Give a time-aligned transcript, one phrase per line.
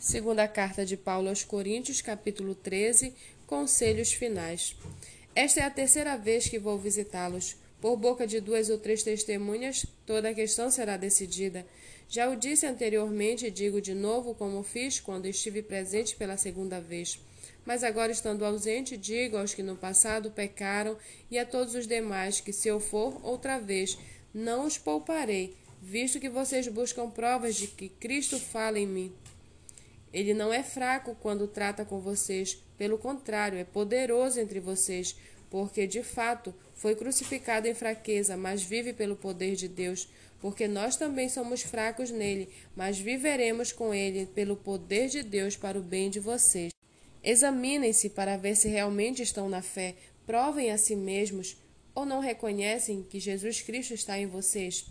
[0.00, 3.12] Segunda carta de Paulo aos Coríntios, capítulo 13,
[3.46, 4.74] conselhos finais.
[5.34, 7.54] Esta é a terceira vez que vou visitá-los.
[7.82, 11.66] Por boca de duas ou três testemunhas, toda a questão será decidida.
[12.08, 16.80] Já o disse anteriormente e digo de novo como fiz quando estive presente pela segunda
[16.80, 17.20] vez.
[17.66, 20.96] Mas agora, estando ausente, digo aos que no passado pecaram
[21.30, 23.98] e a todos os demais que, se eu for outra vez,
[24.32, 29.12] não os pouparei, visto que vocês buscam provas de que Cristo fala em mim.
[30.12, 35.16] Ele não é fraco quando trata com vocês, pelo contrário, é poderoso entre vocês,
[35.48, 40.08] porque de fato foi crucificado em fraqueza, mas vive pelo poder de Deus.
[40.40, 45.78] Porque nós também somos fracos nele, mas viveremos com ele pelo poder de Deus para
[45.78, 46.72] o bem de vocês.
[47.22, 49.94] Examinem-se para ver se realmente estão na fé,
[50.26, 51.58] provem a si mesmos
[51.94, 54.86] ou não reconhecem que Jesus Cristo está em vocês,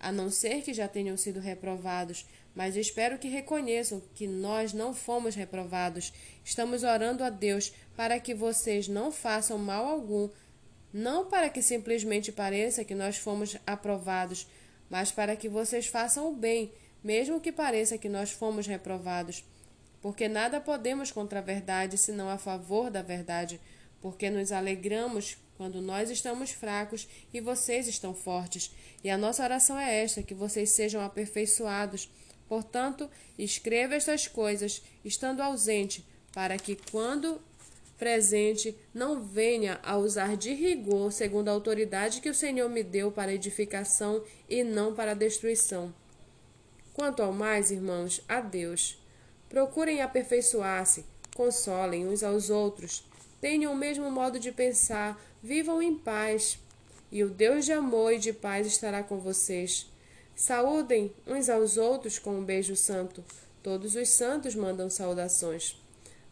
[0.00, 4.92] a não ser que já tenham sido reprovados mas espero que reconheçam que nós não
[4.92, 6.12] fomos reprovados.
[6.44, 10.28] Estamos orando a Deus para que vocês não façam mal algum,
[10.92, 14.48] não para que simplesmente pareça que nós fomos aprovados,
[14.88, 19.44] mas para que vocês façam o bem, mesmo que pareça que nós fomos reprovados.
[20.02, 23.60] Porque nada podemos contra a verdade senão a favor da verdade,
[24.00, 28.70] porque nos alegramos quando nós estamos fracos e vocês estão fortes.
[29.04, 32.08] E a nossa oração é esta: que vocês sejam aperfeiçoados
[32.50, 37.40] Portanto, escreva estas coisas, estando ausente, para que, quando
[37.96, 43.12] presente, não venha a usar de rigor, segundo a autoridade que o Senhor me deu
[43.12, 45.94] para edificação e não para destruição.
[46.92, 49.00] Quanto ao mais, irmãos, a Deus.
[49.48, 51.04] Procurem aperfeiçoar-se,
[51.36, 53.04] consolem uns aos outros,
[53.40, 56.58] tenham o mesmo modo de pensar, vivam em paz.
[57.10, 59.90] E o Deus de amor e de paz estará com vocês.
[60.34, 63.24] Saúdem uns aos outros com um beijo santo.
[63.62, 65.76] Todos os santos mandam saudações.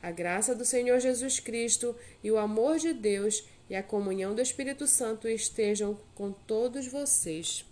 [0.00, 4.40] A graça do Senhor Jesus Cristo e o amor de Deus e a comunhão do
[4.40, 7.64] Espírito Santo estejam com todos vocês.